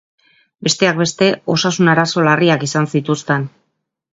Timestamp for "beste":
1.01-1.27